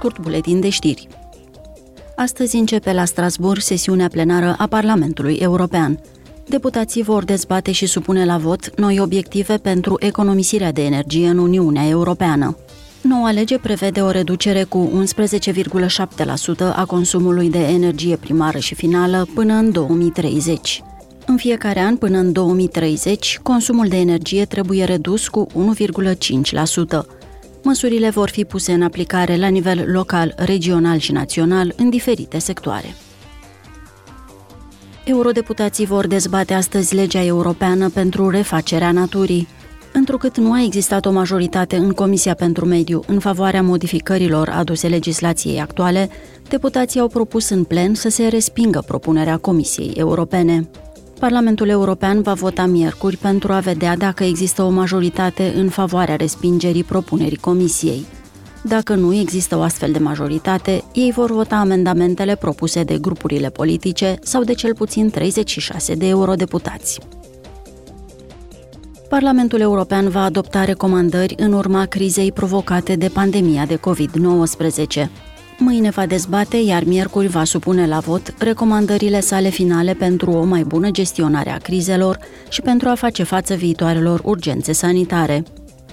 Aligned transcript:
scurt 0.00 0.18
buletin 0.18 0.60
de 0.60 0.68
știri. 0.68 1.08
Astăzi 2.16 2.56
începe 2.56 2.92
la 2.92 3.04
Strasbourg 3.04 3.60
sesiunea 3.60 4.08
plenară 4.08 4.54
a 4.58 4.66
Parlamentului 4.66 5.34
European. 5.34 6.00
Deputații 6.48 7.02
vor 7.02 7.24
dezbate 7.24 7.72
și 7.72 7.86
supune 7.86 8.24
la 8.24 8.38
vot 8.38 8.78
noi 8.78 9.00
obiective 9.00 9.56
pentru 9.56 9.96
economisirea 9.98 10.72
de 10.72 10.84
energie 10.84 11.28
în 11.28 11.38
Uniunea 11.38 11.88
Europeană. 11.88 12.56
Noua 13.00 13.30
lege 13.30 13.58
prevede 13.58 14.00
o 14.00 14.10
reducere 14.10 14.62
cu 14.62 15.04
11,7% 15.04 16.74
a 16.74 16.84
consumului 16.84 17.50
de 17.50 17.66
energie 17.66 18.16
primară 18.16 18.58
și 18.58 18.74
finală 18.74 19.26
până 19.34 19.54
în 19.54 19.72
2030. 19.72 20.82
În 21.26 21.36
fiecare 21.36 21.80
an 21.80 21.96
până 21.96 22.18
în 22.18 22.32
2030, 22.32 23.38
consumul 23.42 23.88
de 23.88 23.96
energie 23.96 24.44
trebuie 24.44 24.84
redus 24.84 25.28
cu 25.28 25.46
1,5%. 27.06 27.19
Măsurile 27.62 28.10
vor 28.10 28.28
fi 28.28 28.44
puse 28.44 28.72
în 28.72 28.82
aplicare 28.82 29.36
la 29.36 29.48
nivel 29.48 29.92
local, 29.92 30.34
regional 30.36 30.98
și 30.98 31.12
național 31.12 31.72
în 31.76 31.90
diferite 31.90 32.38
sectoare. 32.38 32.94
Eurodeputații 35.04 35.86
vor 35.86 36.06
dezbate 36.06 36.54
astăzi 36.54 36.94
legea 36.94 37.24
europeană 37.24 37.88
pentru 37.88 38.28
refacerea 38.28 38.92
naturii. 38.92 39.48
Întrucât 39.92 40.36
nu 40.36 40.52
a 40.52 40.62
existat 40.62 41.06
o 41.06 41.10
majoritate 41.10 41.76
în 41.76 41.92
Comisia 41.92 42.34
pentru 42.34 42.64
Mediu 42.66 43.02
în 43.06 43.18
favoarea 43.18 43.62
modificărilor 43.62 44.48
aduse 44.48 44.88
legislației 44.88 45.60
actuale, 45.60 46.08
deputații 46.48 47.00
au 47.00 47.08
propus 47.08 47.48
în 47.48 47.64
plen 47.64 47.94
să 47.94 48.08
se 48.08 48.26
respingă 48.26 48.82
propunerea 48.86 49.36
Comisiei 49.36 49.92
Europene. 49.96 50.68
Parlamentul 51.20 51.68
European 51.68 52.22
va 52.22 52.32
vota 52.32 52.66
miercuri 52.66 53.16
pentru 53.16 53.52
a 53.52 53.58
vedea 53.58 53.96
dacă 53.96 54.24
există 54.24 54.62
o 54.62 54.68
majoritate 54.68 55.52
în 55.56 55.68
favoarea 55.68 56.16
respingerii 56.16 56.84
propunerii 56.84 57.36
Comisiei. 57.36 58.04
Dacă 58.62 58.94
nu 58.94 59.14
există 59.14 59.56
o 59.56 59.60
astfel 59.60 59.92
de 59.92 59.98
majoritate, 59.98 60.84
ei 60.92 61.12
vor 61.12 61.30
vota 61.30 61.56
amendamentele 61.56 62.36
propuse 62.36 62.82
de 62.82 62.98
grupurile 62.98 63.50
politice 63.50 64.18
sau 64.22 64.42
de 64.42 64.52
cel 64.52 64.74
puțin 64.74 65.10
36 65.10 65.94
de 65.94 66.06
eurodeputați. 66.06 66.98
Parlamentul 69.08 69.60
European 69.60 70.08
va 70.08 70.22
adopta 70.22 70.64
recomandări 70.64 71.34
în 71.38 71.52
urma 71.52 71.84
crizei 71.84 72.32
provocate 72.32 72.96
de 72.96 73.08
pandemia 73.08 73.66
de 73.66 73.76
COVID-19. 73.76 75.29
Mâine 75.62 75.90
va 75.90 76.06
dezbate, 76.06 76.56
iar 76.56 76.84
miercuri 76.84 77.26
va 77.26 77.44
supune 77.44 77.86
la 77.86 77.98
vot 77.98 78.34
recomandările 78.38 79.20
sale 79.20 79.48
finale 79.48 79.94
pentru 79.94 80.30
o 80.30 80.44
mai 80.44 80.62
bună 80.62 80.90
gestionare 80.90 81.50
a 81.50 81.56
crizelor 81.56 82.18
și 82.48 82.60
pentru 82.60 82.88
a 82.88 82.94
face 82.94 83.22
față 83.22 83.54
viitoarelor 83.54 84.20
urgențe 84.24 84.72
sanitare. 84.72 85.42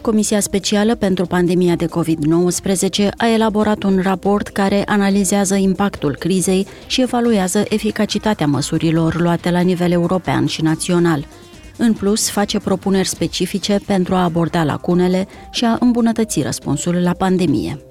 Comisia 0.02 0.40
Specială 0.40 0.96
pentru 0.96 1.26
Pandemia 1.26 1.76
de 1.76 1.86
COVID-19 1.86 3.08
a 3.18 3.28
elaborat 3.28 3.84
un 3.84 4.00
raport 4.04 4.48
care 4.48 4.84
analizează 4.86 5.56
impactul 5.56 6.16
crizei 6.16 6.68
și 6.86 7.02
evaluează 7.02 7.64
eficacitatea 7.70 8.48
măsurilor 8.48 9.22
luate 9.22 9.52
la 9.52 9.60
nivel 9.60 9.92
european 9.92 10.46
și 10.46 10.62
național. 10.62 11.26
În 11.78 11.94
plus, 11.94 12.30
face 12.30 12.60
propuneri 12.60 13.08
specifice 13.08 13.80
pentru 13.86 14.16
a 14.16 14.24
aborda 14.24 14.64
lacunele 14.64 15.28
și 15.52 15.66
a 15.66 15.78
îmbunătăți 15.80 16.42
răspunsul 16.42 16.96
la 16.96 17.12
pandemie. 17.12 17.87